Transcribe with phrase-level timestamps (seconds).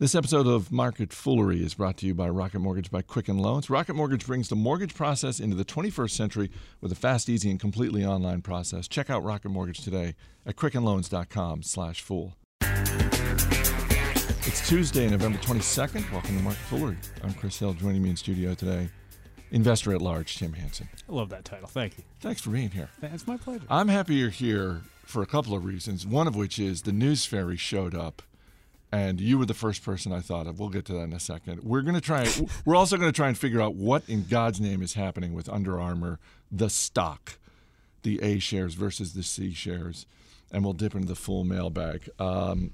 [0.00, 3.68] This episode of Market Foolery is brought to you by Rocket Mortgage by Quicken Loans.
[3.68, 7.58] Rocket Mortgage brings the mortgage process into the 21st century with a fast, easy, and
[7.58, 8.86] completely online process.
[8.86, 10.14] Check out Rocket Mortgage today
[10.46, 12.36] at quickenloans.com/fool.
[14.46, 16.08] It's Tuesday, November 22nd.
[16.12, 16.98] Welcome to Market Foolery.
[17.24, 17.72] I'm Chris Hill.
[17.74, 18.90] Joining me in studio today,
[19.50, 20.88] investor at large Tim Hanson.
[21.08, 21.66] I love that title.
[21.66, 22.04] Thank you.
[22.20, 22.90] Thanks for being here.
[23.02, 23.66] It's my pleasure.
[23.68, 26.06] I'm happy you're here for a couple of reasons.
[26.06, 28.22] One of which is the news fairy showed up
[28.90, 30.58] and you were the first person I thought of.
[30.58, 31.62] We'll get to that in a second.
[31.62, 32.26] We're going to try.
[32.64, 35.48] we're also going to try and figure out what in God's name is happening with
[35.48, 36.18] Under Armour,
[36.50, 37.38] the stock,
[38.02, 40.06] the A shares versus the C shares,
[40.50, 42.08] and we'll dip into the full mailbag.
[42.18, 42.72] Um,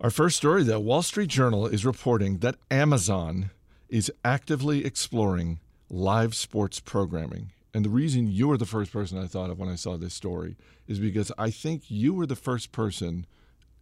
[0.00, 3.50] our first story, though, Wall Street Journal is reporting that Amazon
[3.88, 7.52] is actively exploring live sports programming.
[7.74, 10.12] And the reason you were the first person I thought of when I saw this
[10.12, 10.56] story
[10.88, 13.26] is because I think you were the first person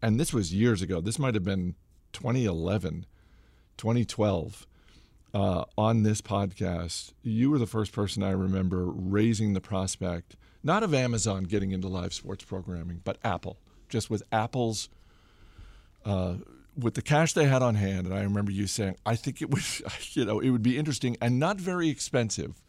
[0.02, 1.00] and this was years ago.
[1.00, 1.74] This might have been
[2.12, 3.06] 2011,
[3.77, 4.66] 2012.
[5.32, 10.83] Uh, on this podcast, you were the first person I remember raising the prospect, not
[10.83, 13.56] of Amazon getting into live sports programming, but Apple,
[13.88, 14.88] just with Apple's,
[16.05, 16.34] uh,
[16.77, 18.06] with the cash they had on hand.
[18.06, 19.62] And I remember you saying, I think it would,
[20.14, 22.60] you know, it would be interesting and not very expensive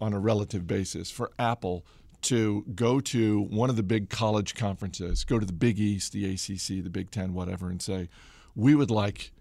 [0.00, 1.84] on a relative basis for Apple
[2.24, 6.24] to go to one of the big college conferences, go to the Big East, the
[6.32, 8.08] ACC, the Big Ten, whatever, and say,
[8.54, 9.32] we would like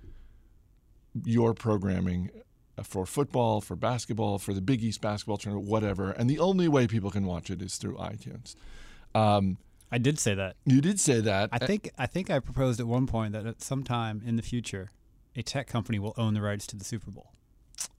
[1.24, 2.30] your programming
[2.84, 6.12] for football, for basketball, for the Big East basketball tournament, whatever.
[6.12, 8.56] And the only way people can watch it is through iTunes.
[9.14, 9.58] Um,
[9.92, 10.56] I did say that.
[10.66, 11.50] You did say that.
[11.52, 14.42] I think I think I proposed at one point that at some time in the
[14.42, 14.90] future,
[15.36, 17.32] a tech company will own the rights to the Super Bowl.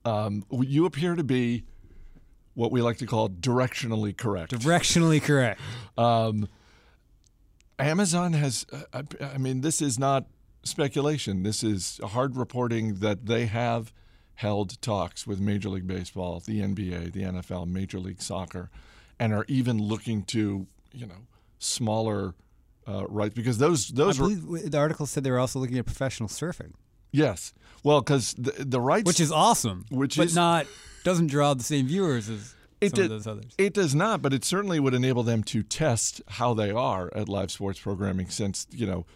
[0.05, 1.65] Um, you appear to be
[2.55, 4.53] what we like to call directionally correct.
[4.53, 5.61] Directionally correct.
[5.99, 6.49] um,
[7.79, 10.27] Amazon has, uh, I mean, this is not
[10.63, 11.43] speculation.
[11.43, 13.93] This is hard reporting that they have
[14.37, 18.71] held talks with Major League Baseball, the NBA, the NFL, Major League Soccer,
[19.19, 21.27] and are even looking to, you know,
[21.59, 22.35] smaller
[22.87, 25.87] uh, rights because those those I were, the article said they were also looking at
[25.87, 26.73] professional surfing.
[27.15, 27.55] Yes,
[27.85, 30.67] well, because the, the rights, which is awesome, which but is not
[31.05, 33.55] doesn't draw the same viewers as it some did, of those others.
[33.59, 37.29] It does not, but it certainly would enable them to test how they are at
[37.29, 38.31] live sports programming.
[38.31, 39.07] Since you know,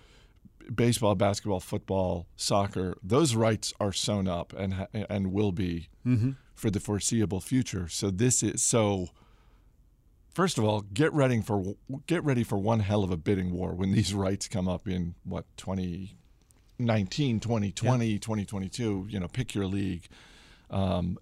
[0.72, 6.32] baseball, basketball, football, soccer, those rights are sewn up and and will be mm-hmm.
[6.54, 7.88] for the foreseeable future.
[7.88, 9.08] So this is so.
[10.34, 11.74] First of all, get ready for
[12.06, 15.16] get ready for one hell of a bidding war when these rights come up in
[15.24, 15.46] what
[16.78, 18.18] 2019, 2020, yeah.
[18.18, 19.06] 2022.
[19.08, 20.06] You know, pick your league.
[20.70, 21.18] Um,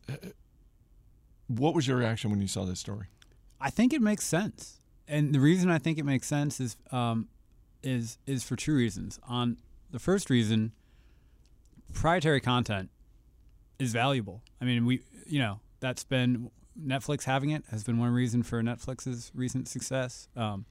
[1.48, 3.06] what was your reaction when you saw this story?
[3.60, 7.28] I think it makes sense, and the reason I think it makes sense is um,
[7.82, 9.18] is is for two reasons.
[9.26, 9.56] On
[9.90, 10.72] the first reason,
[11.92, 12.90] proprietary content
[13.78, 14.42] is valuable.
[14.60, 18.62] I mean, we you know that's been Netflix having it has been one reason for
[18.62, 20.28] Netflix's recent success.
[20.36, 20.66] Um,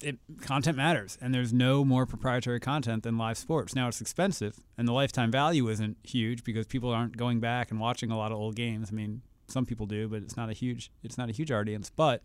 [0.00, 3.74] it, content matters, and there's no more proprietary content than live sports.
[3.74, 7.80] Now it's expensive, and the lifetime value isn't huge because people aren't going back and
[7.80, 8.88] watching a lot of old games.
[8.90, 11.90] I mean, some people do, but it's not a huge it's not a huge audience.
[11.90, 12.22] But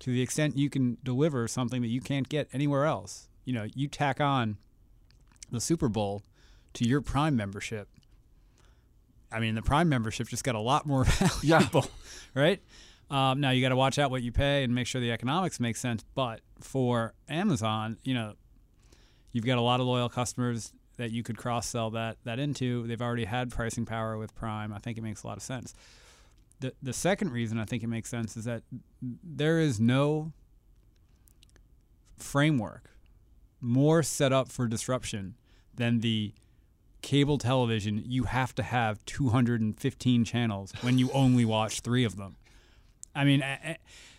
[0.00, 3.66] to the extent you can deliver something that you can't get anywhere else, you know,
[3.74, 4.58] you tack on
[5.50, 6.22] the Super Bowl
[6.74, 7.88] to your Prime membership.
[9.32, 11.04] I mean, the Prime membership just got a lot more
[11.42, 11.86] valuable,
[12.34, 12.42] yeah.
[12.42, 12.62] right?
[13.10, 15.60] Um, now you got to watch out what you pay and make sure the economics
[15.60, 16.04] make sense.
[16.14, 18.34] But for Amazon, you know,
[19.32, 22.86] you've got a lot of loyal customers that you could cross sell that that into.
[22.86, 24.72] They've already had pricing power with Prime.
[24.72, 25.74] I think it makes a lot of sense.
[26.60, 28.62] The the second reason I think it makes sense is that
[29.02, 30.32] there is no
[32.16, 32.90] framework
[33.60, 35.34] more set up for disruption
[35.74, 36.32] than the
[37.02, 42.36] cable television you have to have 215 channels when you only watch 3 of them.
[43.14, 43.42] I mean,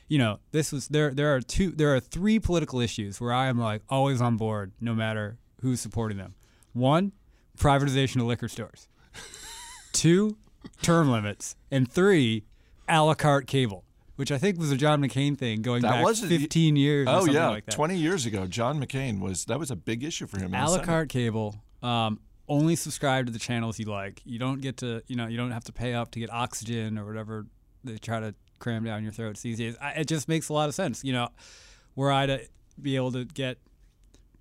[0.08, 1.14] you know, this was there.
[1.14, 1.72] There are two.
[1.72, 5.82] There are three political issues where I am like always on board, no matter who's
[5.82, 6.36] supporting them.
[6.74, 7.14] One,
[7.58, 8.88] privatization of liquor stores.
[9.94, 10.38] Two,
[10.82, 12.44] term limits, and three,
[12.90, 16.06] a la carte cable which I think was a John McCain thing going that back
[16.06, 17.08] was 15 years.
[17.10, 20.40] Oh yeah, like 20 years ago, John McCain was that was a big issue for
[20.40, 20.54] him.
[20.54, 21.56] A la carte cable.
[21.84, 24.22] Um, only subscribe to the channels you like.
[24.24, 26.98] You don't get to, you know, you don't have to pay up to get oxygen
[26.98, 27.48] or whatever
[27.84, 29.76] they try to cram down your throats these days.
[29.82, 31.04] I, it just makes a lot of sense.
[31.04, 31.30] You know,
[31.96, 32.42] were I to
[32.82, 33.58] be able to get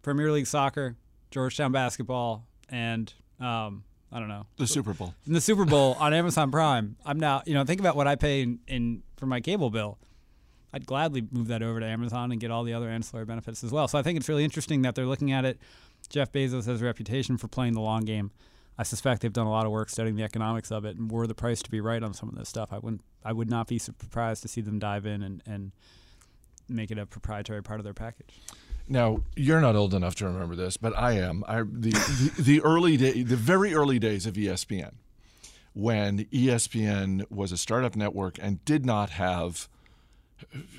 [0.02, 0.96] Premier League soccer,
[1.30, 5.14] Georgetown basketball, and um, I don't know the Super Bowl.
[5.26, 8.16] In the Super Bowl on Amazon Prime, I'm now you know think about what I
[8.16, 9.98] pay in, in for my cable bill.
[10.72, 13.70] I'd gladly move that over to Amazon and get all the other ancillary benefits as
[13.70, 13.86] well.
[13.86, 15.60] So I think it's really interesting that they're looking at it
[16.08, 18.30] Jeff Bezos has a reputation for playing the long game.
[18.76, 21.26] I suspect they've done a lot of work studying the economics of it, and were
[21.26, 23.02] the price to be right on some of this stuff, I wouldn't.
[23.24, 25.72] I would not be surprised to see them dive in and, and
[26.68, 28.40] make it a proprietary part of their package.
[28.86, 31.42] Now you're not old enough to remember this, but I am.
[31.48, 31.90] I, the,
[32.36, 34.94] the the early day, the very early days of ESPN,
[35.72, 39.68] when ESPN was a startup network and did not have,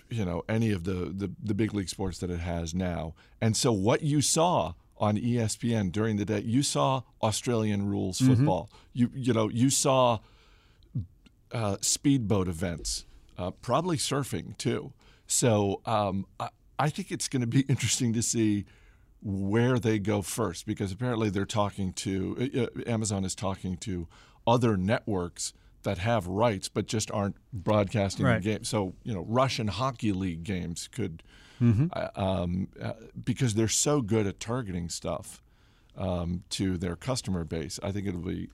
[0.10, 3.58] you know, any of the the, the big league sports that it has now, and
[3.58, 8.70] so what you saw on ESPN during the day, you saw Australian rules football.
[8.94, 10.20] You you know you saw
[11.52, 13.06] uh, speedboat events,
[13.38, 14.94] uh, probably surfing too.
[15.28, 16.50] So um, I,
[16.80, 18.66] I think it's going to be interesting to see
[19.22, 24.08] where they go first because apparently they're talking to uh, uh, Amazon is talking to
[24.46, 25.54] other networks
[25.84, 28.42] that have rights but just aren't broadcasting Right.
[28.42, 28.64] the game.
[28.64, 31.24] So you know, Russian hockey league games could
[31.62, 32.20] Mm-hmm.
[32.22, 32.94] um, uh,
[33.24, 35.42] because they're so good at targeting stuff
[35.98, 37.80] um, to their customer base.
[37.82, 38.50] I think it'll be.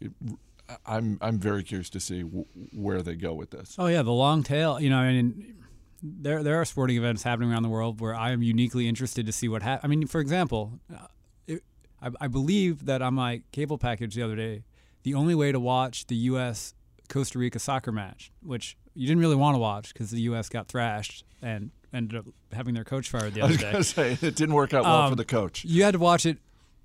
[0.85, 3.75] I'm I'm very curious to see w- where they go with this.
[3.77, 4.79] Oh yeah, the long tail.
[4.79, 5.55] You know, I mean,
[6.01, 9.31] there there are sporting events happening around the world where I am uniquely interested to
[9.31, 9.83] see what happens.
[9.83, 11.07] I mean, for example, uh,
[11.47, 11.63] it,
[12.01, 14.63] I, I believe that on my cable package the other day,
[15.03, 16.73] the only way to watch the U.S.
[17.09, 20.47] Costa Rica soccer match, which you didn't really want to watch because the U.S.
[20.47, 24.17] got thrashed and ended up having their coach fired the I other was day.
[24.17, 25.65] say it didn't work out well for Um, the coach.
[25.65, 26.37] You had to watch it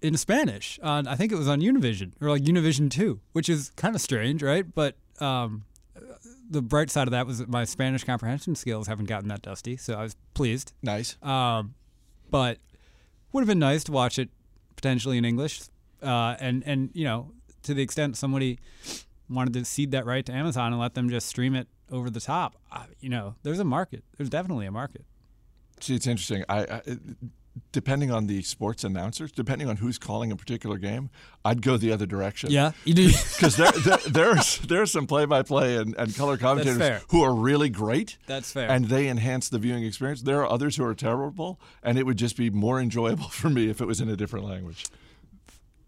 [0.03, 0.79] in Spanish.
[0.83, 4.01] On, I think it was on Univision or like Univision Two, which is kind of
[4.01, 4.65] strange, right?
[4.75, 5.65] But um,
[6.51, 9.77] the bright side of that was that my Spanish comprehension skills haven't gotten that dusty,
[9.77, 10.73] so I was pleased.
[10.83, 11.17] Nice.
[11.23, 11.75] Um,
[12.31, 12.59] but
[13.33, 14.29] would have been nice to watch it
[14.77, 15.63] potentially in English,
[16.03, 17.33] uh, and and you know
[17.63, 18.59] to the extent somebody
[19.29, 22.21] wanted to cede that right to Amazon and let them just stream it over the
[22.21, 24.05] top, uh, you know, there's a market.
[24.17, 25.05] There's definitely a market.
[25.81, 26.45] See, it's interesting.
[26.49, 26.83] I, I
[27.73, 31.11] depending on the sports announcers, depending on who's calling a particular game,
[31.45, 32.51] I'd go the other direction.
[32.51, 33.11] Yeah, you do.
[33.37, 38.17] Because there, there, there's there's some play-by-play and, and color commentators who are really great.
[38.27, 38.71] That's fair.
[38.71, 40.23] And they enhance the viewing experience.
[40.23, 43.69] There are others who are terrible, and it would just be more enjoyable for me
[43.69, 44.87] if it was in a different language.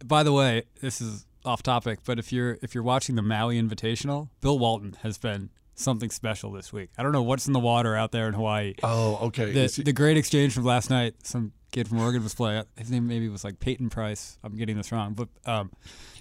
[0.05, 3.61] By the way, this is off topic, but if you're if you're watching the Maui
[3.61, 6.91] Invitational, Bill Walton has been something special this week.
[6.99, 8.75] I don't know what's in the water out there in Hawaii.
[8.83, 9.53] Oh, okay.
[9.53, 11.15] The he- the great exchange from last night.
[11.25, 12.65] Some kid from Oregon was playing.
[12.77, 14.39] His name maybe was like Peyton Price.
[14.43, 15.71] I'm getting this wrong, but um,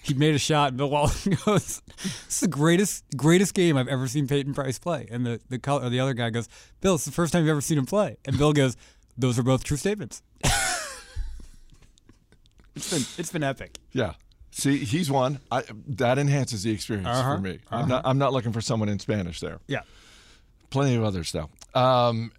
[0.03, 0.69] he made a shot.
[0.69, 4.77] and Bill Walton goes, "This is the greatest greatest game I've ever seen Peyton Price
[4.79, 6.47] play." And the the color, or the other guy goes,
[6.81, 8.75] "Bill, it's the first time you've ever seen him play." And Bill goes,
[9.17, 10.21] "Those are both true statements."
[12.75, 13.79] it's been it's been epic.
[13.93, 14.13] yeah.
[14.59, 15.39] See, he's one.
[15.51, 17.35] I, that enhances the experience Uh-huh.
[17.35, 17.59] for me.
[17.69, 18.01] I'm not.
[18.05, 19.59] I'm not looking for someone in Spanish there.
[19.67, 19.81] Yeah.
[20.71, 21.49] plenty of others though.
[21.79, 22.31] Um,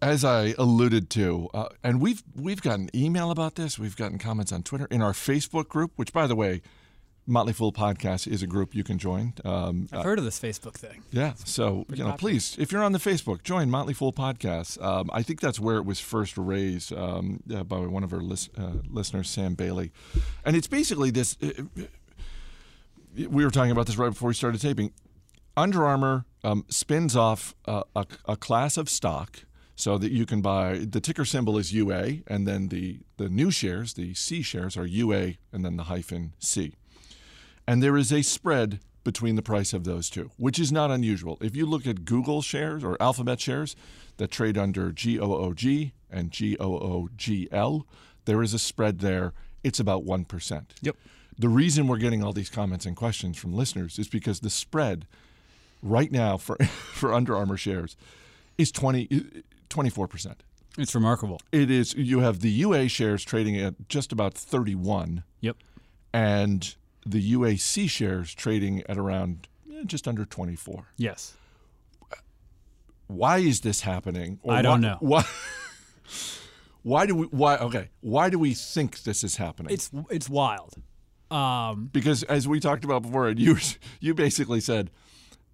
[0.00, 3.78] as I alluded to, uh, and we've we've gotten email about this.
[3.78, 6.62] We've gotten comments on Twitter in our Facebook group, which, by the way,
[7.28, 9.34] Motley Fool Podcast is a group you can join.
[9.44, 11.02] Um, I've heard of this Facebook thing.
[11.12, 12.16] yeah, so you know, popular.
[12.16, 14.82] please, if you're on the Facebook, join Motley Fool Podcast.
[14.82, 18.20] Um, I think that's where it was first raised um, uh, by one of our
[18.20, 19.92] lis- uh, listeners, Sam Bailey,
[20.46, 21.36] and it's basically this.
[21.42, 21.50] uh,
[23.14, 24.92] we were talking about this right before we started taping.
[25.54, 29.40] Under Armour um, spins off uh, a, a class of stock
[29.74, 30.78] so that you can buy.
[30.78, 34.86] The ticker symbol is UA, and then the the new shares, the C shares, are
[34.86, 36.72] UA, and then the hyphen C
[37.68, 41.36] and there is a spread between the price of those two, which is not unusual.
[41.42, 43.76] If you look at Google shares or Alphabet shares
[44.16, 47.86] that trade under GOOG and GOOGL,
[48.24, 49.34] there is a spread there.
[49.62, 50.64] It's about 1%.
[50.80, 50.96] Yep.
[51.38, 55.06] The reason we're getting all these comments and questions from listeners is because the spread
[55.82, 57.96] right now for, for Under Armour shares
[58.56, 60.34] is 20, 24%.
[60.78, 61.40] It's remarkable.
[61.52, 65.56] It is, you have the UA shares trading at just about 31 Yep.
[66.14, 66.74] and
[67.06, 70.92] the UAC shares trading at around eh, just under 24.
[70.96, 71.34] Yes.
[73.06, 74.38] Why is this happening?
[74.42, 74.96] Or I don't why- know.
[75.00, 75.24] Why?
[76.82, 77.26] Why do we?
[77.26, 77.56] Why?
[77.56, 77.90] Okay.
[78.00, 79.72] Why do we think this is happening?
[79.74, 80.74] It's it's wild.
[81.30, 83.56] Um, because as we talked about before, and you
[84.00, 84.90] you basically said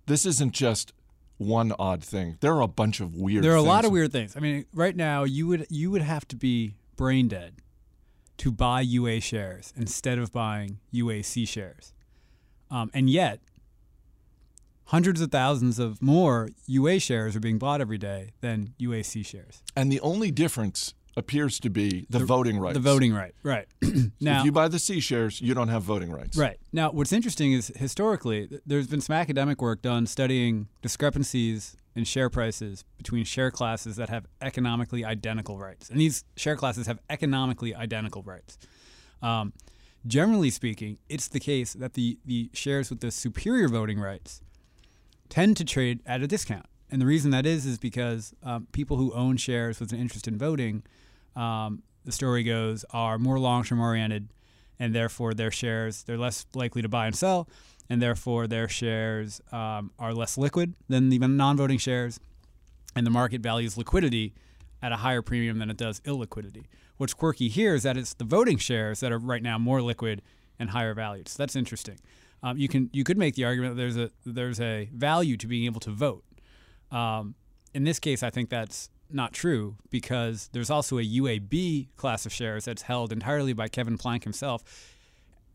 [0.07, 0.93] this isn't just
[1.39, 2.37] one odd thing.
[2.41, 3.43] There are a bunch of weird.
[3.43, 4.37] there are a lot of weird things.
[4.37, 7.55] I mean, right now you would you would have to be brain dead
[8.39, 11.93] to buy UA shares instead of buying UAC shares,
[12.71, 13.41] um, and yet
[14.87, 19.63] hundreds of thousands of more UA shares are being bought every day than UAC shares.
[19.77, 22.75] and the only difference appears to be the, voting rights.
[22.75, 23.67] The voting right, right.
[24.21, 26.37] now, if you buy the C shares, you don't have voting rights.
[26.37, 26.59] Right.
[26.73, 32.29] Now, what's interesting is historically, there's been some academic work done studying discrepancies in share
[32.29, 35.91] prices between share classes that have economically identical rights.
[35.91, 38.59] And these share classes have economically identical rights.
[39.23, 39.53] Um,
[40.07, 44.43] generally speaking, it's the case that the, the shares with the superior voting rights
[45.29, 46.67] tend to trade at a discount.
[46.91, 50.29] And the reason that is is because um, people who own shares with an interest
[50.29, 50.83] in voting,
[51.35, 54.29] um, the story goes, are more long term oriented,
[54.79, 57.49] and therefore their shares they're less likely to buy and sell,
[57.89, 62.19] and therefore their shares um, are less liquid than the non voting shares,
[62.97, 64.35] and the market values liquidity
[64.83, 66.65] at a higher premium than it does illiquidity.
[66.97, 70.23] What's quirky here is that it's the voting shares that are right now more liquid
[70.59, 71.29] and higher valued.
[71.29, 71.99] So that's interesting.
[72.43, 75.47] Um, you can you could make the argument that there's a there's a value to
[75.47, 76.25] being able to vote.
[76.91, 77.35] Um,
[77.73, 82.33] in this case, I think that's not true because there's also a UAB class of
[82.33, 84.63] shares that's held entirely by Kevin Plank himself.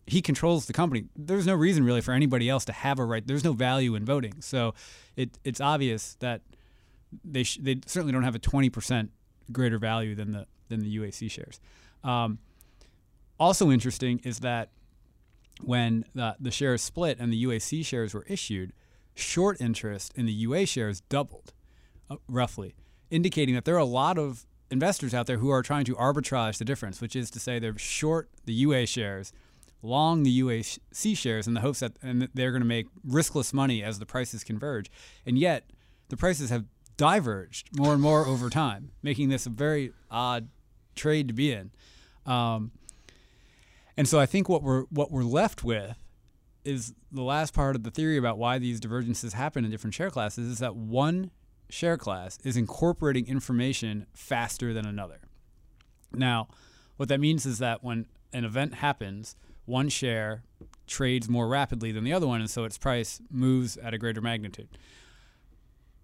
[0.10, 1.06] He controls the company.
[1.16, 3.26] There's no reason really for anybody else to have a right.
[3.26, 4.42] There's no value in voting.
[4.42, 4.74] So
[5.16, 6.42] it, it's obvious that
[7.24, 9.10] they sh- they certainly don't have a 20%
[9.52, 11.60] greater value than the than the UAC shares.
[12.04, 12.40] Um,
[13.40, 14.70] also interesting is that
[15.62, 18.74] when the, the shares split and the UAC shares were issued,
[19.16, 21.54] short interest in the UA shares doubled,
[22.10, 22.76] uh, roughly,
[23.10, 26.58] indicating that there are a lot of investors out there who are trying to arbitrage
[26.58, 29.34] the difference, which is to say they're short the UA shares,
[29.82, 33.82] long the UAC shares in the hopes that and they're going to make riskless money
[33.82, 34.92] as the prices converge.
[35.26, 35.70] And yet,
[36.10, 36.66] the prices have
[36.98, 40.50] diverged more and more over time, making this a very odd
[40.96, 41.72] trade to be in.
[42.26, 42.72] Um,
[43.96, 45.98] and so I think what we're what we're left with
[46.66, 50.10] is the last part of the theory about why these divergences happen in different share
[50.10, 51.32] classes is that one
[51.70, 55.22] share class is incorporating information faster than another.
[56.14, 56.48] Now,
[56.98, 59.36] what that means is that when an event happens,
[59.70, 60.44] one share
[60.88, 64.22] trades more rapidly than the other one, and so its price moves at a greater
[64.22, 64.68] magnitude.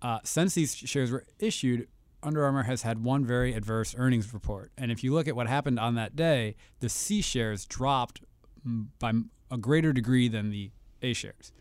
[0.02, 1.88] Uh, since these shares were issued,
[2.22, 4.72] Under Armour has had one very adverse earnings report.
[4.78, 8.22] And if you look at what happened on that day, the C shares dropped
[9.00, 9.14] by
[9.52, 11.52] a greater degree than the A shares.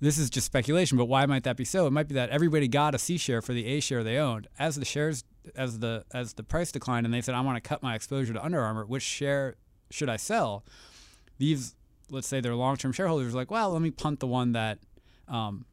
[0.00, 1.86] This is just speculation, but why might that be so?
[1.86, 4.48] It might be that everybody got a C share for the A share they owned.
[4.58, 5.24] As the shares
[5.54, 8.32] as the as the price declined and they said I want to cut my exposure
[8.32, 9.56] to Under Armour, which share
[9.90, 10.64] should I sell?
[11.38, 11.74] These
[12.10, 14.78] let's say their long-term shareholders were like, well, let me punt the one that
[15.28, 15.64] um,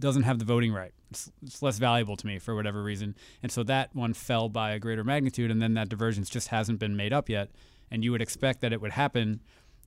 [0.00, 0.92] doesn't have the voting right.
[1.10, 3.14] It's, it's, less valuable to me for whatever reason.
[3.42, 6.78] And so that one fell by a greater magnitude, and then that divergence just hasn't
[6.78, 7.50] been made up yet.
[7.90, 9.40] And you would expect that it would happen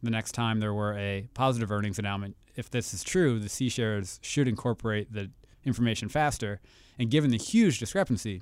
[0.03, 2.35] the next time there were a positive earnings announcement.
[2.55, 5.31] If this is true, the C shares should incorporate the
[5.63, 6.61] information faster.
[6.99, 8.41] And given the huge discrepancy,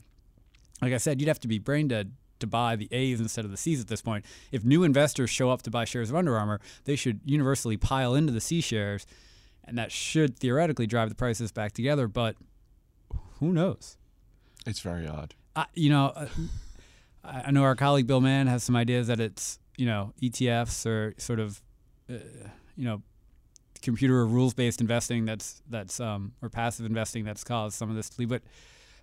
[0.81, 2.11] like I said, you'd have to be brain dead
[2.43, 4.25] to buy the A's instead of the C's at this point.
[4.51, 8.13] If new investors show up to buy shares of Under Armour, they should universally pile
[8.13, 9.05] into the C shares,
[9.63, 12.07] and that should theoretically drive the prices back together.
[12.07, 12.35] But
[13.39, 13.97] who knows?
[14.65, 15.33] It's very odd.
[15.55, 16.27] I, you know, uh,
[17.23, 21.13] I know our colleague Bill Mann has some ideas that it's you know ETFs or
[21.17, 21.61] sort of
[22.09, 22.15] uh,
[22.75, 23.01] you know
[23.81, 28.09] computer rules based investing that's that's um, or passive investing that's caused some of this
[28.09, 28.29] to leave.
[28.29, 28.43] But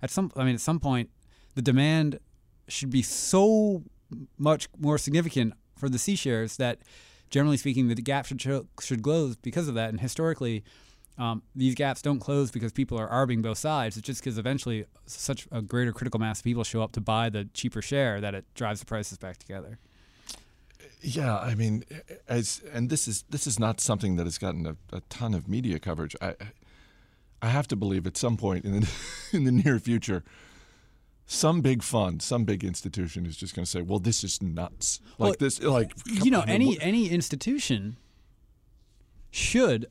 [0.03, 1.11] at some I mean at some point
[1.55, 2.19] the demand
[2.71, 3.83] should be so
[4.39, 6.79] much more significant for the C shares that
[7.31, 8.41] generally speaking the gap should
[8.81, 10.65] should close because of that and historically
[11.21, 13.99] um, these gaps don't close because people are arbing both sides.
[13.99, 17.29] It's just because eventually such a greater critical mass of people show up to buy
[17.29, 19.79] the cheaper share that it drives the prices back together.
[21.03, 21.85] Yeah, I mean,
[22.27, 25.47] as and this is this is not something that has gotten a, a ton of
[25.47, 26.17] media coverage.
[26.23, 26.37] I
[27.43, 28.91] I have to believe at some point in the
[29.33, 30.25] in the near future,
[31.33, 34.99] some big fund, some big institution is just going to say, "Well, this is nuts."
[35.17, 37.97] Like well, this, like you know, on, any any institution
[39.31, 39.87] should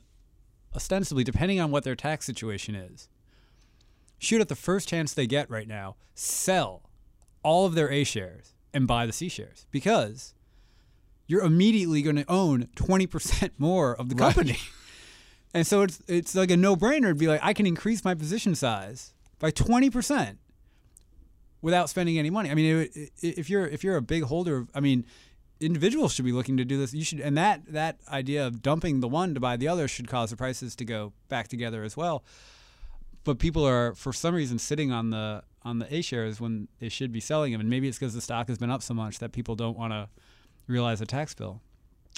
[0.75, 3.07] ostensibly, depending on what their tax situation is,
[4.17, 6.89] should at the first chance they get right now sell
[7.41, 10.33] all of their A shares and buy the C shares because
[11.25, 14.51] you're immediately going to own 20% more of the company.
[14.51, 14.61] Right.
[15.53, 18.55] And so it's it's like a no-brainer to be like I can increase my position
[18.55, 20.35] size by 20%
[21.61, 22.49] without spending any money.
[22.49, 22.89] I mean,
[23.21, 25.05] if you're if you're a big holder, of, I mean,
[25.59, 26.93] individuals should be looking to do this.
[26.93, 30.07] You should, and that that idea of dumping the one to buy the other should
[30.07, 32.23] cause the prices to go back together as well.
[33.23, 36.89] But people are, for some reason, sitting on the on the A shares when they
[36.89, 39.19] should be selling them, and maybe it's because the stock has been up so much
[39.19, 40.07] that people don't want to
[40.67, 41.61] realize a tax bill.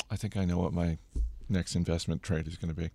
[0.09, 0.97] I think I know what my
[1.49, 2.89] next investment trade is going to be.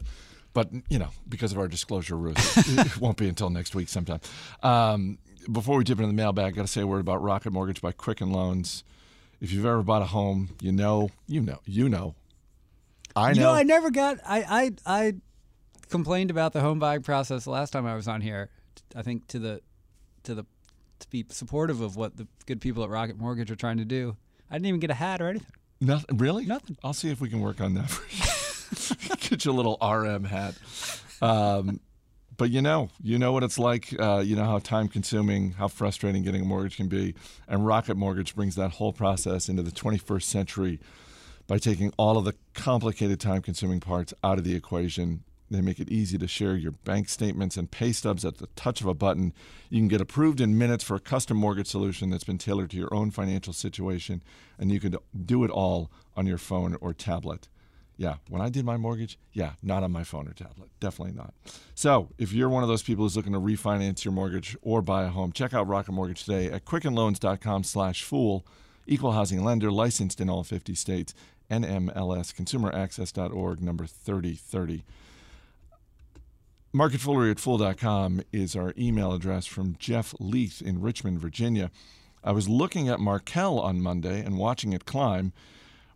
[0.53, 4.21] But, you know, because of our disclosure rules, it won't be until next week sometime.
[4.63, 5.19] Um,
[5.51, 7.81] before we dip into the mailbag, I got to say a word about Rocket Mortgage
[7.81, 8.85] by Quicken Loans.
[9.41, 12.15] If you've ever bought a home, you know, you know, you know.
[13.15, 13.35] I know.
[13.35, 14.19] You know, I never got.
[14.27, 15.15] I, I, I
[15.91, 18.51] complained about the home buying process the last time I was on here.
[18.95, 19.61] I think to the
[20.25, 20.45] to the
[20.99, 24.17] to be supportive of what the good people at Rocket Mortgage are trying to do.
[24.51, 25.53] I didn't even get a hat or anything.
[25.81, 26.47] Nothing really.
[26.47, 26.77] Nothing.
[26.83, 27.91] I'll see if we can work on that.
[27.91, 29.17] For you.
[29.29, 30.55] Get your little RM hat.
[31.21, 31.81] Um,
[32.37, 33.95] but you know, you know what it's like.
[33.99, 37.15] Uh, you know how time consuming, how frustrating getting a mortgage can be.
[37.49, 40.81] And Rocket Mortgage brings that whole process into the 21st century
[41.47, 45.23] by taking all of the complicated, time consuming parts out of the equation.
[45.49, 48.81] They make it easy to share your bank statements and pay stubs at the touch
[48.81, 49.33] of a button.
[49.71, 52.77] You can get approved in minutes for a custom mortgage solution that's been tailored to
[52.77, 54.23] your own financial situation,
[54.59, 57.47] and you can do it all on your phone or tablet.
[57.99, 60.69] Yeah, when I did my mortgage, yeah, not on my phone or tablet.
[60.81, 61.33] Definitely not.
[61.75, 65.05] So, if you're one of those people who's looking to refinance your mortgage or buy
[65.05, 68.47] a home, check out Rocket Mortgage today at quickenloans.com slash fool.
[68.87, 71.15] Equal housing lender, licensed in all 50 states.
[71.51, 74.85] NMLS, consumeraccess.org, number 3030.
[76.75, 81.71] Marketfoolery at fool.com is our email address from Jeff Leith in Richmond, Virginia.
[82.23, 85.33] I was looking at Markel on Monday and watching it climb.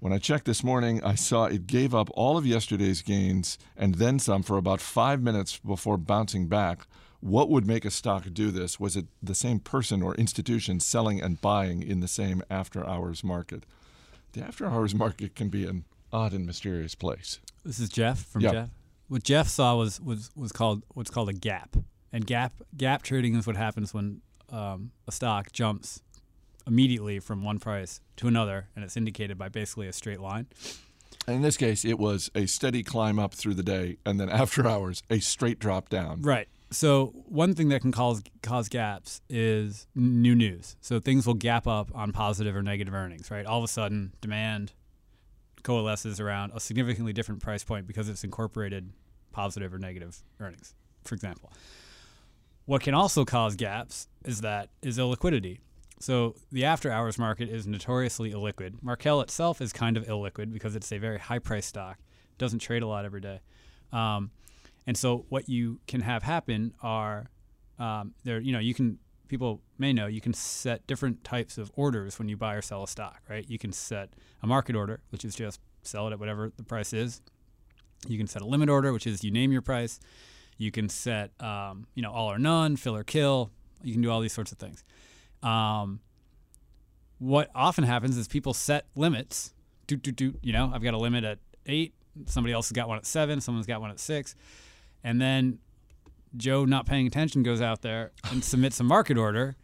[0.01, 3.97] When I checked this morning, I saw it gave up all of yesterday's gains and
[3.97, 6.87] then some for about five minutes before bouncing back.
[7.21, 8.81] What would make a stock do this?
[8.81, 13.23] Was it the same person or institution selling and buying in the same after hours
[13.23, 13.67] market?
[14.33, 17.39] The after hours market can be an odd and mysterious place.
[17.63, 18.53] This is Jeff from Yeah.
[18.53, 18.71] Jeff.
[19.09, 21.77] What Jeff saw was was was called what's called a gap,
[22.11, 26.01] and gap gap trading is what happens when um, a stock jumps
[26.71, 30.47] immediately from one price to another, and it's indicated by basically a straight line.
[31.27, 34.31] And in this case, it was a steady climb up through the day, and then
[34.31, 36.23] after hours, a straight drop down.
[36.23, 36.49] Right.
[36.73, 40.77] So one thing that can cause cause gaps is new news.
[40.81, 43.31] So things will gap up on positive or negative earnings.
[43.31, 43.45] Right.
[43.45, 44.73] All of a sudden, demand
[45.63, 48.93] coalesces around a significantly different price point because it's incorporated
[49.33, 50.75] positive or negative earnings.
[51.05, 51.53] For example,
[52.67, 55.59] what can also cause gaps is that is illiquidity.
[56.01, 58.83] So the after hours market is notoriously illiquid.
[58.83, 61.99] Markel itself is kind of illiquid because it's a very high price stock.
[62.39, 63.41] Doesn't trade a lot every day.
[63.93, 64.31] Um,
[64.87, 67.31] and so what you can have happen are
[67.79, 71.71] um, there, you know, you can people may know you can set different types of
[71.77, 73.49] orders when you buy or sell a stock, right?
[73.49, 76.93] You can set a market order, which is just sell it at whatever the price
[76.93, 77.21] is.
[78.09, 80.01] You can set a limit order, which is you name your price.
[80.57, 83.51] You can set, um, you know, all or none, fill or kill.
[83.83, 84.83] You can do all these sorts of things.
[85.43, 86.01] Um,
[87.19, 89.55] what often happens is people set limits.
[89.87, 90.35] Do do do.
[90.43, 91.95] You know, I've got a limit at eight.
[92.27, 93.41] Somebody else has got one at seven.
[93.41, 94.35] Someone's got one at six,
[95.05, 95.59] and then
[96.37, 99.57] Joe, not paying attention, goes out there and submits a market order,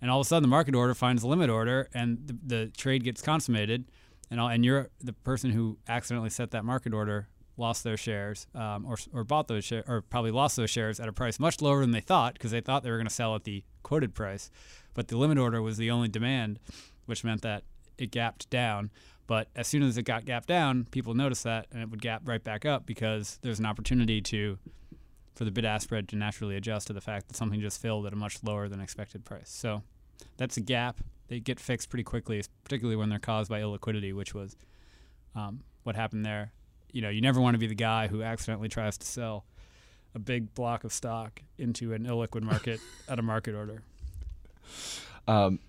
[0.00, 2.66] and all of a sudden the market order finds a limit order, and the, the
[2.76, 3.84] trade gets consummated,
[4.30, 7.28] and all, and you're the person who accidentally set that market order
[7.60, 11.08] lost their shares, um, or or bought those shares, or probably lost those shares at
[11.08, 13.34] a price much lower than they thought because they thought they were going to sell
[13.36, 14.50] at the quoted price,
[14.94, 16.58] but the limit order was the only demand,
[17.06, 17.62] which meant that
[17.98, 18.90] it gapped down.
[19.26, 22.22] But as soon as it got gapped down, people noticed that, and it would gap
[22.24, 24.58] right back up because there's an opportunity to
[25.36, 28.06] for the bid ask spread to naturally adjust to the fact that something just filled
[28.06, 29.48] at a much lower than expected price.
[29.48, 29.82] So
[30.36, 31.00] that's a gap.
[31.28, 34.56] They get fixed pretty quickly, particularly when they're caused by illiquidity, which was
[35.34, 36.52] um, what happened there.
[36.92, 39.44] You know, you never want to be the guy who accidentally tries to sell
[40.14, 43.82] a big block of stock into an illiquid market at a market order
[45.28, 45.60] Um,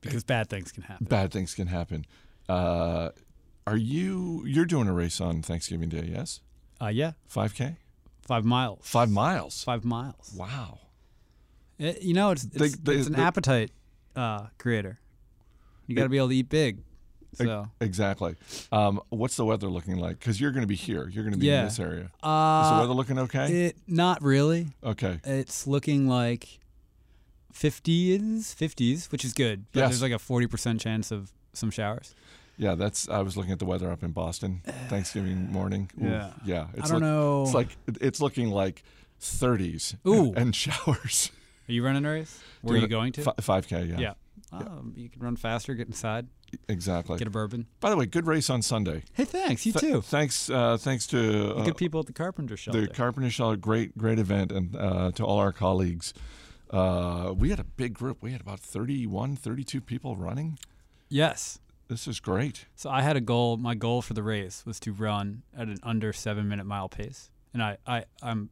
[0.00, 1.06] because bad things can happen.
[1.06, 2.04] bad things can happen.
[2.48, 3.10] Uh,
[3.66, 6.08] are you you're doing a race on Thanksgiving Day?
[6.12, 6.40] Yes,
[6.80, 7.76] Uh, yeah, 5K,
[8.26, 8.80] five miles.
[8.82, 9.62] five miles.
[9.64, 10.32] Five miles.
[10.36, 10.78] Wow.
[11.78, 13.70] It- you know, it's it's, They- they- it's an they- appetite
[14.16, 14.98] uh, creator.
[15.86, 16.82] You got to be able to eat big.
[17.34, 18.34] So Exactly.
[18.72, 20.18] Um, what's the weather looking like?
[20.18, 21.08] Because you're going to be here.
[21.08, 21.60] You're going to be Yeah.
[21.60, 22.04] in this area.
[22.04, 23.66] Is the uh, weather looking okay?
[23.66, 24.68] it not really.
[24.82, 25.20] okay.
[25.24, 26.58] It's looking like
[27.54, 29.64] 50s, 50s, which is good.
[29.72, 29.88] But Yes.
[29.90, 32.14] there's like a 40% chance of some showers.
[32.56, 33.08] Yeah, that's.
[33.08, 35.90] I was looking at the weather up in Boston Thanksgiving morning.
[36.02, 36.30] Ooh, Yeah.
[36.44, 36.62] yeah.
[36.62, 37.42] I It's don't look- know.
[37.44, 38.82] It's like it's looking like
[39.20, 39.94] 30s.
[40.06, 40.32] Ooh.
[40.36, 41.30] and showers.
[41.68, 42.40] Are you running a race?
[42.62, 43.20] Where are you going to?
[43.22, 43.90] 5K.
[43.90, 43.98] Yeah.
[43.98, 44.14] yeah.
[44.52, 46.26] Um, you can run faster, get inside,
[46.68, 47.18] Exactly.
[47.18, 47.66] get a bourbon.
[47.80, 49.02] By the way, good race on Sunday.
[49.12, 49.66] Hey, thanks.
[49.66, 50.00] You Th- too.
[50.00, 50.48] Thanks.
[50.48, 52.80] Uh, thanks to uh, Good people at the Carpenter Shelter.
[52.82, 53.56] the Carpenter Shelter.
[53.56, 56.14] Great, great event, and uh, to all our colleagues.
[56.70, 58.22] Uh, we had a big group.
[58.22, 60.58] We had about 31, 32 people running.
[61.08, 61.58] yes.
[61.88, 62.66] This is great.
[62.76, 63.56] So I had a goal.
[63.56, 67.30] My goal for the race was to run at an under seven minute mile pace,
[67.54, 68.50] and I, I I'm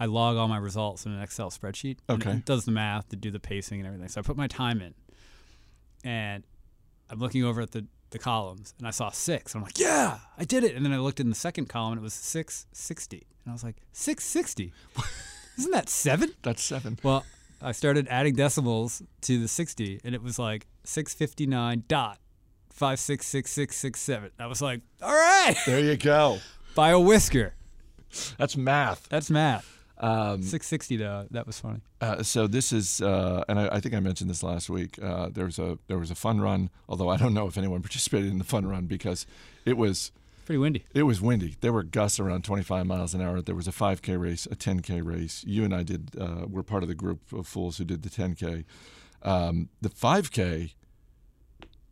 [0.00, 1.98] I log all my results in an Excel spreadsheet.
[2.10, 2.32] Okay.
[2.32, 4.08] it does the math to do the pacing and everything.
[4.08, 4.94] So I put my time in,
[6.04, 6.44] and
[7.10, 9.54] I'm looking over at the the columns and I saw six.
[9.54, 10.74] I'm like, yeah, I did it.
[10.74, 13.26] And then I looked in the second column and it was 660.
[13.44, 14.72] And I was like, 660?
[15.58, 16.30] Isn't that seven?
[16.42, 16.98] That's seven.
[17.02, 17.26] Well,
[17.60, 22.18] I started adding decimals to the 60 and it was like 659 dot
[22.70, 24.30] 566667.
[24.38, 26.38] I was like, all right, There you go.
[26.74, 27.54] by a whisker.
[28.38, 29.06] That's math.
[29.10, 29.77] That's math.
[30.00, 31.80] Um, 660 though, that was funny.
[32.00, 34.98] Uh, so this is, uh, and I, I think I mentioned this last week.
[35.02, 37.82] Uh, there was a there was a fun run, although I don't know if anyone
[37.88, 39.26] participated in the fun run because
[39.64, 40.12] it was
[40.46, 40.84] Pretty windy.
[40.94, 41.56] it was windy.
[41.60, 43.42] There were gusts around 25 miles an hour.
[43.42, 45.44] There was a 5K race, a 10K race.
[45.46, 46.10] You and I did.
[46.18, 48.64] Uh, we're part of the group of fools who did the 10K.
[49.22, 50.72] Um, the 5K,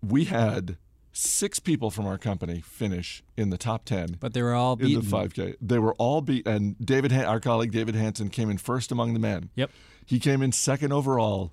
[0.02, 0.76] we had
[1.16, 5.02] six people from our company finish in the top 10 But they were all beaten.
[5.02, 5.56] in the 5K.
[5.60, 9.14] They were all beat, and David, Han- our colleague David Hansen, came in first among
[9.14, 9.50] the men.
[9.54, 9.70] Yep.
[10.04, 11.52] He came in second overall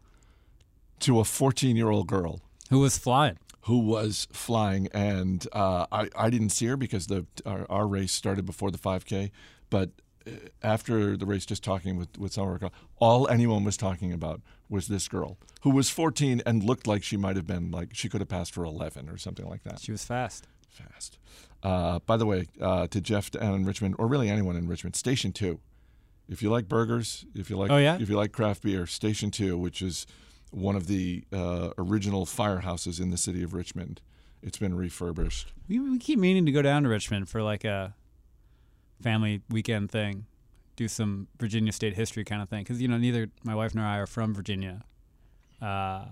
[0.99, 3.37] to a 14 year old girl Who was flying?
[3.61, 8.11] who was flying, and uh, I I didn't see her because the our, our race
[8.11, 9.31] started before the 5K,
[9.69, 9.89] but.
[10.61, 14.41] After the race, just talking with, with some of our, all anyone was talking about
[14.69, 18.07] was this girl who was 14 and looked like she might have been like she
[18.09, 19.79] could have passed for 11 or something like that.
[19.81, 20.47] She was fast.
[20.69, 21.19] Fast.
[21.61, 24.95] Uh, by the way, uh, to Jeff down in Richmond, or really anyone in Richmond,
[24.95, 25.59] Station Two.
[26.29, 27.97] If you like burgers, if you like, Oh, yeah?
[27.99, 30.07] if you like craft beer, Station Two, which is
[30.51, 34.01] one of the uh, original firehouses in the city of Richmond,
[34.41, 35.51] it's been refurbished.
[35.67, 37.93] We, we keep meaning to go down to Richmond for like a
[39.03, 40.25] family weekend thing,
[40.75, 42.63] do some Virginia State history kind of thing.
[42.63, 44.83] Because, you know, neither my wife nor I are from Virginia.
[45.61, 46.05] Uh,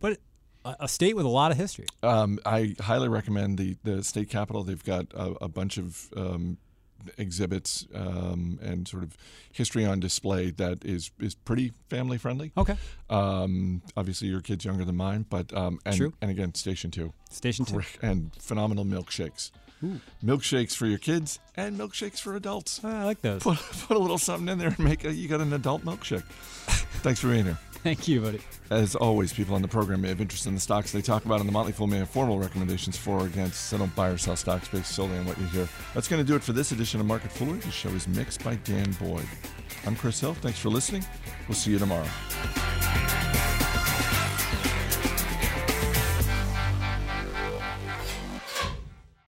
[0.00, 0.18] but
[0.64, 1.86] a, a state with a lot of history.
[2.02, 4.62] Um, I highly recommend the the state capitol.
[4.64, 6.58] They've got a, a bunch of um,
[7.16, 9.16] exhibits um, and sort of
[9.52, 12.52] history on display that is is pretty family friendly.
[12.56, 12.76] Okay.
[13.08, 16.12] Um, obviously, your kid's younger than mine, but um, and True.
[16.20, 17.12] and again, Station Two.
[17.30, 17.80] Station two.
[18.02, 19.50] And phenomenal milkshakes.
[20.24, 22.80] Milkshakes for your kids and milkshakes for adults.
[22.82, 23.42] Ah, I like those.
[23.42, 26.24] Put, put a little something in there and make a, you got an adult milkshake.
[27.02, 27.58] Thanks for being here.
[27.84, 28.40] Thank you, buddy.
[28.70, 31.38] As always, people on the program may have interest in the stocks they talk about,
[31.38, 33.66] and the Motley Fool may have formal recommendations for or against.
[33.66, 35.68] So don't buy or sell stocks based solely on what you hear.
[35.94, 37.60] That's going to do it for this edition of Market Foolery.
[37.60, 39.26] The show is mixed by Dan Boyd.
[39.86, 40.34] I'm Chris Hill.
[40.34, 41.04] Thanks for listening.
[41.46, 42.08] We'll see you tomorrow.